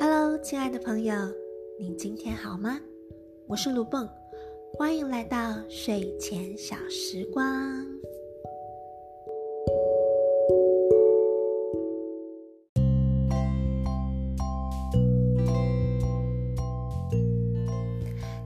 [0.00, 1.12] Hello，亲爱的朋友，
[1.76, 2.78] 你今天好吗？
[3.48, 4.08] 我是卢蹦，
[4.74, 5.36] 欢迎来到
[5.68, 7.84] 睡前小时光。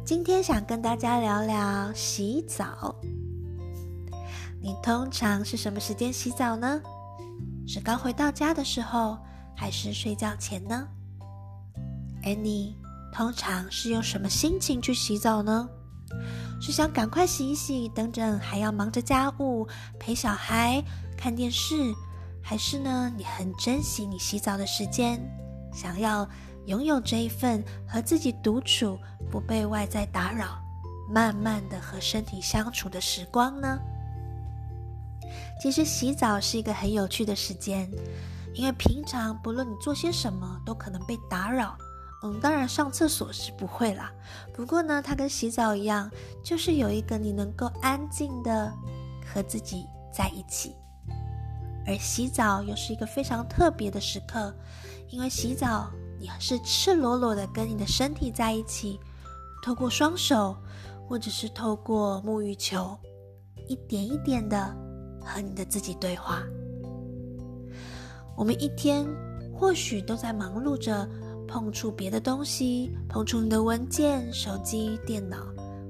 [0.07, 2.99] 今天想跟大家聊聊洗澡。
[4.59, 6.81] 你通常是什么时间洗澡呢？
[7.67, 9.19] 是刚回到家的时候，
[9.55, 10.89] 还是睡觉前呢？
[12.25, 12.77] 而你
[13.13, 15.69] 通常是用什么心情去洗澡呢？
[16.61, 19.67] 是想赶快洗一洗，等等还要忙着家务、
[19.99, 20.83] 陪小孩、
[21.17, 21.75] 看电视，
[22.43, 23.13] 还是呢？
[23.17, 25.21] 你很珍惜你洗澡的时间，
[25.75, 26.29] 想要
[26.67, 28.99] 拥有这一份和自己独处、
[29.31, 30.59] 不被外在打扰、
[31.11, 33.79] 慢慢的和身体相处的时光呢？
[35.61, 37.91] 其实洗澡是一个很有趣的时间，
[38.55, 41.77] 因为平常不论你做些什么，都可能被打扰。
[42.25, 44.13] 嗯，当然上厕所是不会啦。
[44.55, 46.09] 不过呢，它跟洗澡一样，
[46.45, 48.73] 就是有一个你能够安静的
[49.27, 50.77] 和自己在一起。
[51.85, 54.55] 而洗澡又是一个非常特别的时刻，
[55.09, 59.01] 因为洗澡你是赤裸裸的跟你的身体在一起，
[59.65, 60.57] 透过双手
[61.09, 62.97] 或者是透过沐浴球，
[63.67, 64.73] 一点一点的
[65.21, 66.41] 和你的自己对话。
[68.37, 69.05] 我们一天
[69.53, 71.09] 或许都在忙碌着。
[71.53, 75.37] 碰触别的东西，碰触你的文件、手机、电脑。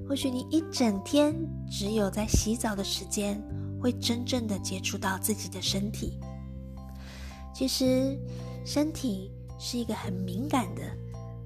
[0.08, 1.32] 或许你一整天
[1.70, 3.40] 只有在洗澡的时间，
[3.80, 6.18] 会真正的接触到自己的身体。
[7.54, 8.18] 其实，
[8.66, 10.82] 身体是一个很敏感的，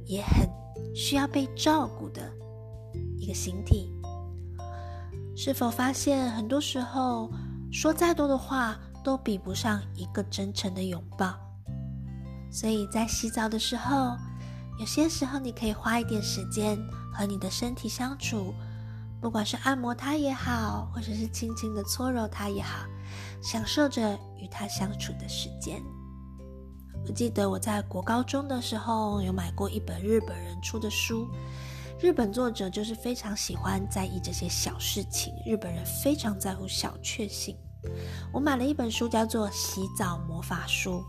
[0.07, 0.49] 也很
[0.95, 2.33] 需要被照顾的
[3.19, 3.93] 一个形体。
[5.37, 7.31] 是否发现，很多时候
[7.71, 11.39] 说再多的话，都比不上一个真诚的拥抱？
[12.51, 14.17] 所以在洗澡的时候，
[14.79, 16.79] 有些时候你可以花一点时间
[17.13, 18.55] 和你的身体相处，
[19.21, 22.87] 不管是按摩它也好，或者是轻轻的搓揉它也好，
[23.43, 25.83] 享受着与它相处的时间。
[27.07, 31.29] 我记得我在国高中的时候有买过一本日本人出的书，
[32.01, 37.57] 日本作者就是非常喜欢在意这些小事情，日本人非常在乎小确幸。
[38.33, 41.01] 我买了一本书，叫做《洗澡魔法书》。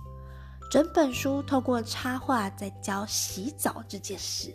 [0.69, 4.53] 整本书透过插画在教洗澡这件事。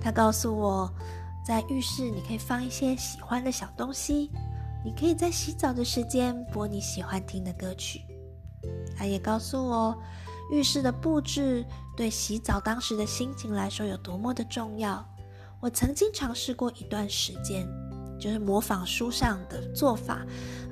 [0.00, 0.92] 他告诉我，
[1.46, 4.30] 在浴室你可以放一些喜欢的小东西，
[4.84, 8.00] 你可以在洗澡的时间播你喜欢听的歌曲。
[8.96, 9.96] 他也告诉我，
[10.52, 11.64] 浴室的布置
[11.96, 15.04] 对洗澡当时的心情来说有多么的重要。
[15.60, 17.66] 我曾经尝试过一段时间。
[18.20, 20.24] 就是模仿书上的做法，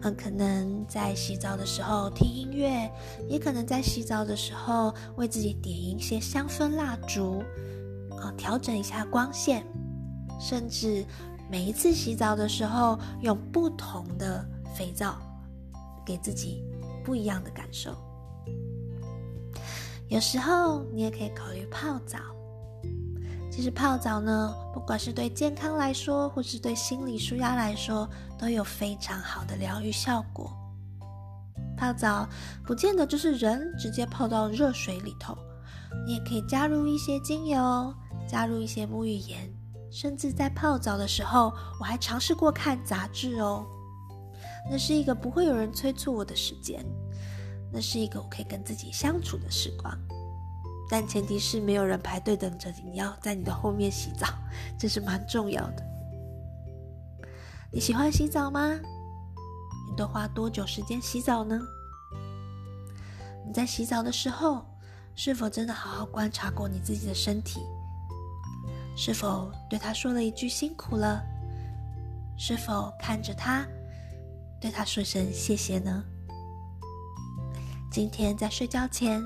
[0.02, 2.88] 嗯，可能在洗澡的时候听音乐，
[3.28, 7.42] 也可能在洗澡的时候为自己点一些香氛蜡烛，
[8.20, 9.66] 啊，调整一下光线，
[10.38, 11.04] 甚至
[11.50, 15.16] 每一次洗澡的时候用不同的肥皂，
[16.04, 16.62] 给自己
[17.02, 17.96] 不一样的感受。
[20.08, 22.18] 有时候你也可以考虑泡澡。
[23.58, 28.08] 其实泡澡呢，不管是对健康来说，或是对心理舒压来说，
[28.38, 30.56] 都有非常好的疗愈效果。
[31.76, 32.24] 泡澡
[32.64, 35.36] 不见得就是人直接泡到热水里头，
[36.06, 37.92] 你也可以加入一些精油，
[38.28, 39.52] 加入一些沐浴盐，
[39.90, 43.66] 甚至在泡澡的时候，我还尝试过看杂志哦。
[44.70, 46.86] 那是一个不会有人催促我的时间，
[47.72, 49.98] 那是一个我可以跟自己相处的时光。
[50.90, 54.26] 但前提是没有人排队等着你，要在你的后面洗澡，
[54.78, 55.84] 这是蛮重要的。
[57.70, 58.78] 你喜欢洗澡吗？
[59.90, 61.60] 你都花多久时间洗澡呢？
[63.46, 64.64] 你在洗澡的时候，
[65.14, 67.60] 是否真的好好观察过你自己的身体？
[68.96, 71.22] 是否对他说了一句辛苦了？
[72.38, 73.66] 是否看着他，
[74.60, 76.02] 对他说声谢谢呢？
[77.90, 79.22] 今天在睡觉前，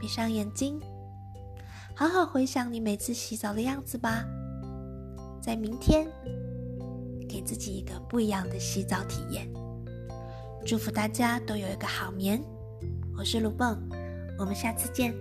[0.00, 0.80] 闭上眼睛。
[1.96, 4.24] 好好回想你每次洗澡的样子吧，
[5.40, 6.04] 在明天
[7.28, 9.48] 给自己一个不一样的洗澡体验。
[10.66, 12.42] 祝福大家都有一个好眠。
[13.16, 13.80] 我是卢梦，
[14.36, 15.14] 我们下次见。